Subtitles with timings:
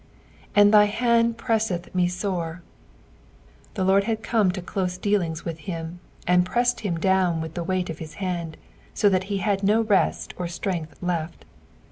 [0.55, 1.83] "And thy hand pre*»eth toe
[2.31, 2.61] aore."
[3.75, 7.61] The Lord had come to cloee dealines with him, and pressed him down with tho
[7.61, 8.57] weight of his hand,
[8.95, 11.45] so that he h^ no rest or strength left.